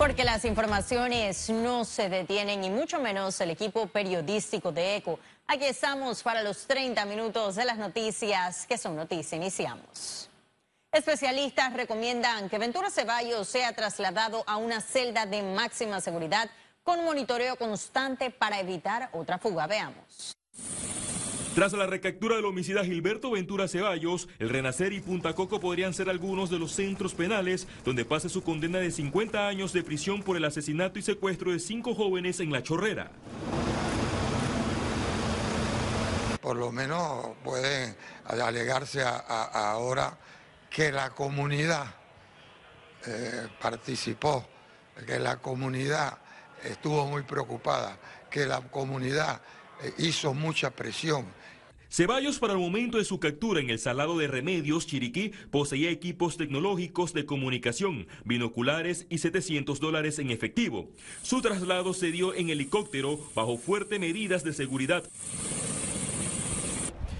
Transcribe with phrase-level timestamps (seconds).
[0.00, 5.18] Porque las informaciones no se detienen y mucho menos el equipo periodístico de ECO.
[5.46, 9.34] Aquí estamos para los 30 minutos de las noticias que son noticias.
[9.34, 10.30] Iniciamos.
[10.90, 16.48] Especialistas recomiendan que Ventura Ceballos sea trasladado a una celda de máxima seguridad
[16.82, 19.66] con monitoreo constante para evitar otra fuga.
[19.66, 20.34] Veamos.
[21.54, 26.08] Tras la recaptura del homicida Gilberto Ventura Ceballos, el Renacer y Punta Coco podrían ser
[26.08, 30.36] algunos de los centros penales donde pase su condena de 50 años de prisión por
[30.36, 33.10] el asesinato y secuestro de cinco jóvenes en La Chorrera.
[36.40, 40.16] Por lo menos pueden alegarse ahora
[40.70, 41.84] que la comunidad
[43.06, 44.46] eh, participó,
[45.04, 46.16] que la comunidad
[46.62, 47.98] estuvo muy preocupada,
[48.30, 49.40] que la comunidad
[49.82, 51.39] eh, hizo mucha presión
[51.90, 56.36] Ceballos para el momento de su captura en el Salado de Remedios, Chiriquí, poseía equipos
[56.36, 60.88] tecnológicos de comunicación, binoculares y 700 dólares en efectivo.
[61.22, 65.02] Su traslado se dio en helicóptero bajo fuertes medidas de seguridad.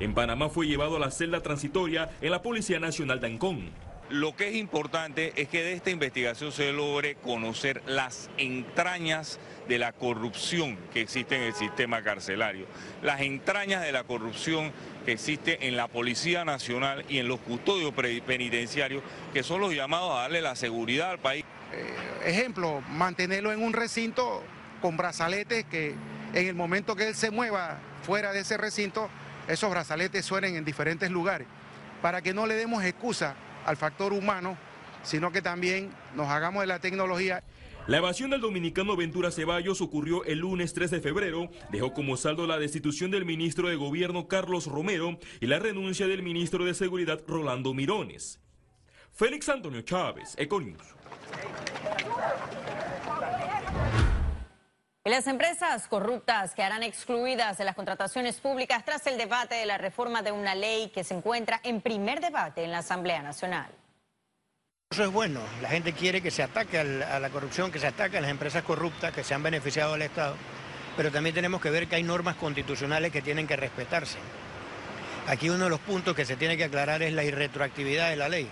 [0.00, 3.70] En Panamá fue llevado a la celda transitoria en la Policía Nacional de Ancón.
[4.10, 9.78] Lo que es importante es que de esta investigación se logre conocer las entrañas de
[9.78, 12.66] la corrupción que existe en el sistema carcelario,
[13.02, 14.72] las entrañas de la corrupción
[15.06, 20.12] que existe en la Policía Nacional y en los custodios penitenciarios, que son los llamados
[20.12, 21.44] a darle la seguridad al país.
[21.72, 21.94] Eh,
[22.26, 24.42] ejemplo, mantenerlo en un recinto
[24.82, 25.94] con brazaletes que
[26.34, 29.08] en el momento que él se mueva fuera de ese recinto,
[29.48, 31.46] esos brazaletes suenen en diferentes lugares,
[32.02, 34.56] para que no le demos excusa al factor humano,
[35.02, 37.42] sino que también nos hagamos de la tecnología.
[37.86, 42.46] La evasión del dominicano Ventura Ceballos ocurrió el lunes 3 de febrero, dejó como saldo
[42.46, 47.20] la destitución del ministro de Gobierno Carlos Romero y la renuncia del ministro de Seguridad
[47.26, 48.40] Rolando Mirones.
[49.12, 50.80] Félix Antonio Chávez, Econius.
[55.10, 60.22] Las empresas corruptas quedarán excluidas de las contrataciones públicas tras el debate de la reforma
[60.22, 63.70] de una ley que se encuentra en primer debate en la Asamblea Nacional.
[64.90, 68.16] Eso es bueno, la gente quiere que se ataque a la corrupción, que se ataque
[68.16, 70.36] a las empresas corruptas que se han beneficiado del Estado,
[70.96, 74.18] pero también tenemos que ver que hay normas constitucionales que tienen que respetarse.
[75.26, 78.30] Aquí uno de los puntos que se tiene que aclarar es la irretroactividad de la
[78.30, 78.48] ley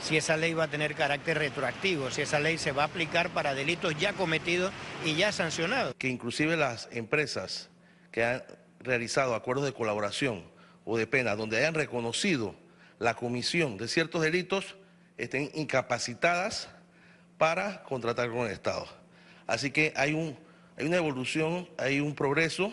[0.00, 3.30] si esa ley va a tener carácter retroactivo, si esa ley se va a aplicar
[3.30, 4.72] para delitos ya cometidos
[5.04, 5.94] y ya sancionados.
[5.98, 7.70] Que inclusive las empresas
[8.10, 8.42] que han
[8.80, 10.44] realizado acuerdos de colaboración
[10.84, 12.54] o de pena donde hayan reconocido
[12.98, 14.76] la comisión de ciertos delitos
[15.18, 16.68] estén incapacitadas
[17.38, 18.86] para contratar con el Estado.
[19.46, 20.38] Así que hay, un,
[20.76, 22.72] hay una evolución, hay un progreso.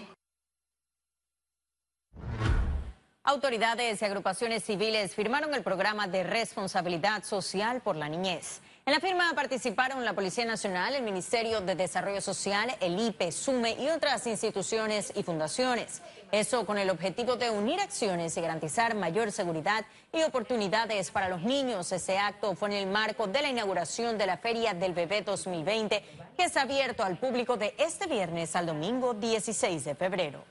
[3.25, 8.59] Autoridades y agrupaciones civiles firmaron el programa de responsabilidad social por la niñez.
[8.85, 13.77] En la firma participaron la Policía Nacional, el Ministerio de Desarrollo Social, el IPE, SUME
[13.79, 16.01] y otras instituciones y fundaciones.
[16.33, 21.43] Eso con el objetivo de unir acciones y garantizar mayor seguridad y oportunidades para los
[21.43, 21.93] niños.
[21.93, 26.03] Ese acto fue en el marco de la inauguración de la Feria del Bebé 2020,
[26.35, 30.43] que es abierto al público de este viernes al domingo 16 de febrero.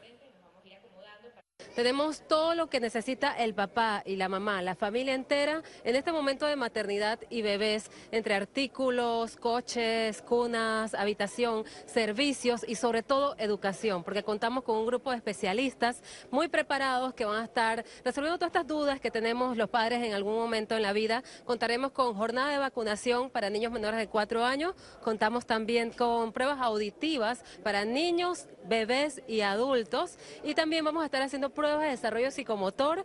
[1.74, 6.12] Tenemos todo lo que necesita el papá y la mamá, la familia entera, en este
[6.12, 14.04] momento de maternidad y bebés, entre artículos, coches, cunas, habitación, servicios y sobre todo educación,
[14.04, 18.50] porque contamos con un grupo de especialistas muy preparados que van a estar resolviendo todas
[18.50, 21.22] estas dudas que tenemos los padres en algún momento en la vida.
[21.46, 26.60] Contaremos con jornada de vacunación para niños menores de cuatro años, contamos también con pruebas
[26.60, 32.30] auditivas para niños, bebés y adultos y también vamos a estar haciendo pruebas de desarrollo
[32.30, 33.04] psicomotor.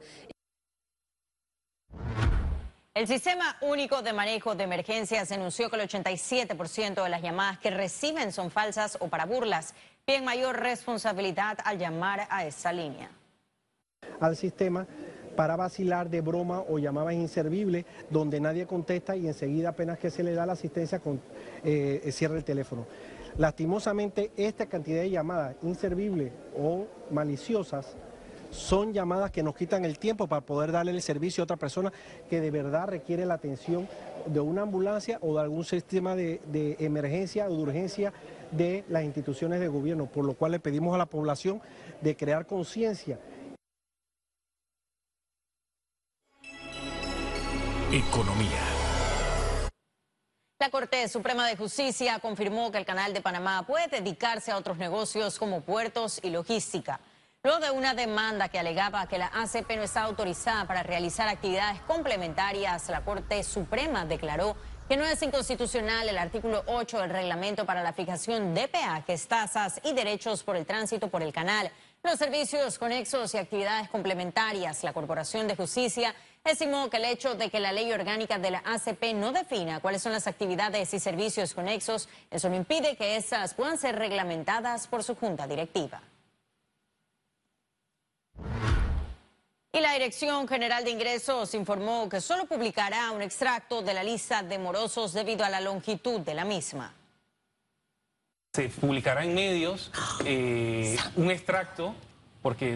[2.93, 7.69] El Sistema Único de Manejo de Emergencias anunció que el 87% de las llamadas que
[7.69, 9.75] reciben son falsas o para burlas.
[10.05, 13.11] Piden mayor responsabilidad al llamar a esa línea.
[14.19, 14.87] Al sistema
[15.35, 20.23] para vacilar de broma o llamadas inservibles donde nadie contesta y enseguida apenas que se
[20.23, 21.21] le da la asistencia con,
[21.63, 22.87] eh, cierra el teléfono.
[23.37, 27.95] Lastimosamente esta cantidad de llamadas inservibles o maliciosas
[28.51, 31.91] son llamadas que nos quitan el tiempo para poder darle el servicio a otra persona
[32.29, 33.87] que de verdad requiere la atención
[34.25, 36.39] de una ambulancia o de algún sistema de,
[36.79, 38.13] emergencia o de urgencia
[38.51, 41.61] de las instituciones de gobierno, por lo cual le pedimos a la población
[42.01, 43.19] de crear conciencia.
[47.91, 48.77] Economía.
[50.59, 54.77] La Corte Suprema de Justicia confirmó que el Canal de Panamá puede dedicarse a otros
[54.77, 56.99] negocios como puertos y logística.
[57.47, 61.79] Luego de una demanda que alegaba que la ACP no está autorizada para realizar actividades
[61.83, 64.57] complementarias, la Corte Suprema declaró
[64.89, 69.79] que no es inconstitucional el artículo 8 del reglamento para la fijación de peajes, tasas
[69.85, 71.71] y derechos por el tránsito por el canal.
[72.03, 77.49] Los servicios conexos y actividades complementarias, la Corporación de Justicia estimó que el hecho de
[77.49, 81.53] que la ley orgánica de la ACP no defina cuáles son las actividades y servicios
[81.53, 86.01] conexos, eso no impide que esas puedan ser reglamentadas por su junta directiva.
[89.77, 94.41] Y la Dirección General de Ingresos informó que solo publicará un extracto de la lista
[94.41, 96.95] de morosos debido a la longitud de la misma.
[98.53, 99.91] Se publicará en medios
[100.25, 101.93] eh, un extracto
[102.41, 102.75] porque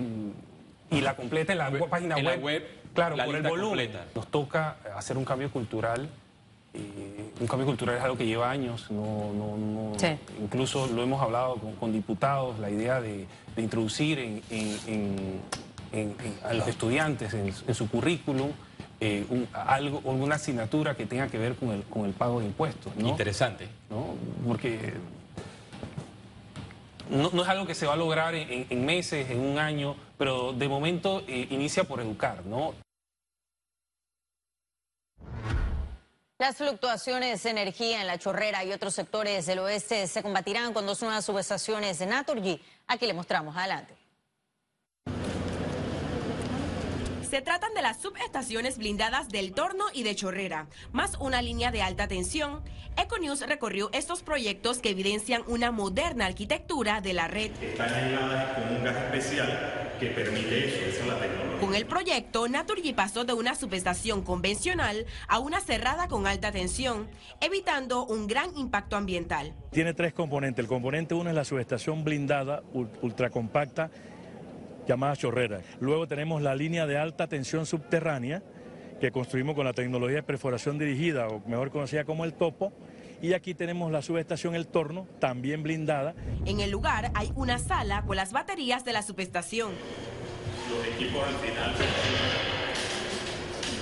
[0.91, 3.91] y la completa en la página web, Claro, por el volumen.
[4.13, 6.07] Nos toca hacer un cambio cultural.
[6.75, 9.93] Eh, un cambio cultural es algo que lleva años, no, no, no
[10.39, 13.25] incluso lo hemos hablado con, diputados, la idea de,
[13.57, 15.41] introducir en
[16.43, 18.51] a los estudiantes en, su currículum
[18.99, 22.93] eh, algo, una asignatura que tenga que ver con el, con el pago de impuestos.
[22.97, 23.67] Interesante.
[24.47, 24.93] Porque
[27.11, 30.67] no, es algo que se va a lograr en, meses, en un año, pero de
[30.69, 32.73] momento eh, inicia por educar, ¿no?
[36.37, 40.87] Las fluctuaciones de energía en la chorrera y otros sectores del oeste se combatirán con
[40.87, 42.59] dos nuevas subestaciones de Naturgy.
[42.87, 44.00] Aquí le mostramos adelante.
[47.31, 51.81] Se tratan de las subestaciones blindadas del Torno y de Chorrera, más una línea de
[51.81, 52.61] alta tensión.
[52.97, 57.51] Econews recorrió estos proyectos que evidencian una moderna arquitectura de la red.
[57.61, 61.59] Están aisladas con un gas especial que permite eso, esa es la tecnología.
[61.61, 67.07] Con el proyecto, Naturgy pasó de una subestación convencional a una cerrada con alta tensión,
[67.39, 69.53] evitando un gran impacto ambiental.
[69.71, 70.61] Tiene tres componentes.
[70.61, 73.89] El componente uno es la subestación blindada, ultracompacta,
[74.87, 75.61] llamada chorrera.
[75.79, 78.43] Luego tenemos la línea de alta tensión subterránea
[78.99, 82.71] que construimos con la tecnología de perforación dirigida, o mejor conocida como el topo,
[83.21, 86.13] y aquí tenemos la subestación El Torno, también blindada.
[86.45, 89.71] En el lugar hay una sala con las baterías de la subestación.
[90.69, 91.75] Los equipos al final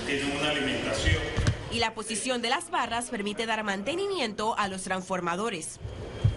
[0.06, 1.22] tienen una alimentación.
[1.72, 5.80] Y la posición de las barras permite dar mantenimiento a los transformadores.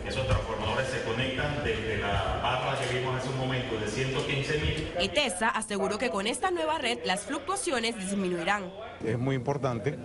[0.07, 4.93] Esos transformadores se conectan desde la barra que vimos hace un momento de 115 mil.
[4.99, 8.73] ETESA aseguró que con esta nueva red las fluctuaciones disminuirán.
[9.05, 9.97] Es muy importante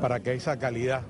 [0.00, 1.02] para que esa calidad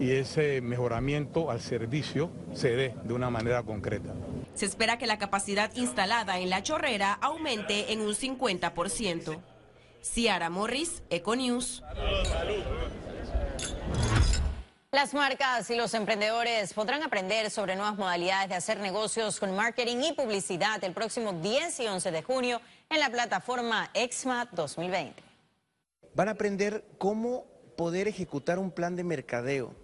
[0.00, 4.12] y ese mejoramiento al servicio se dé de una manera concreta.
[4.54, 9.38] Se espera que la capacidad instalada en la chorrera aumente en un 50%.
[10.02, 11.82] Ciara Morris, Econews.
[14.90, 19.98] Las marcas y los emprendedores podrán aprender sobre nuevas modalidades de hacer negocios con marketing
[19.98, 25.22] y publicidad el próximo 10 y 11 de junio en la plataforma EXMA 2020.
[26.14, 27.44] Van a aprender cómo
[27.76, 29.74] poder ejecutar un plan de mercadeo,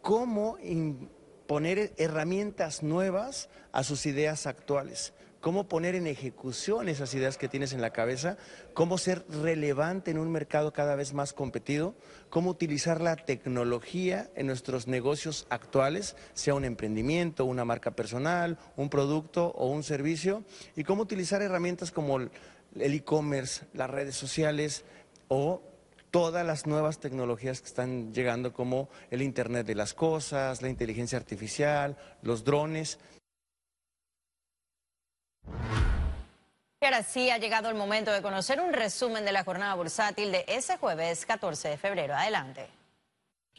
[0.00, 0.56] cómo
[1.46, 7.72] poner herramientas nuevas a sus ideas actuales cómo poner en ejecución esas ideas que tienes
[7.72, 8.36] en la cabeza,
[8.74, 11.94] cómo ser relevante en un mercado cada vez más competido,
[12.30, 18.90] cómo utilizar la tecnología en nuestros negocios actuales, sea un emprendimiento, una marca personal, un
[18.90, 20.44] producto o un servicio,
[20.76, 22.30] y cómo utilizar herramientas como el
[22.74, 24.84] e-commerce, las redes sociales
[25.28, 25.62] o
[26.10, 31.18] todas las nuevas tecnologías que están llegando como el Internet de las Cosas, la inteligencia
[31.18, 32.98] artificial, los drones.
[36.80, 40.30] Y ahora sí ha llegado el momento de conocer un resumen de la jornada bursátil
[40.30, 42.14] de ese jueves 14 de febrero.
[42.14, 42.77] Adelante.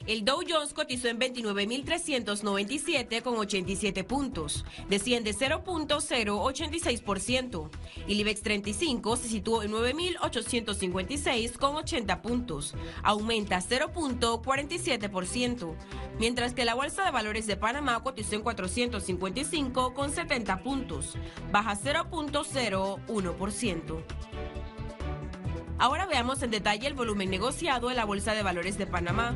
[0.08, 7.70] El Dow Jones cotizó en 29.397 con 87 puntos, desciende 0.086%.
[8.08, 15.76] El IBEX 35 se situó en 9.856 con 80 puntos, aumenta 0.47%,
[16.18, 21.18] mientras que la Bolsa de Valores de Panamá cotizó en 455 con 70 puntos,
[21.52, 24.04] baja 0.01%.
[25.80, 29.34] Ahora veamos en detalle el volumen negociado en la Bolsa de Valores de Panamá.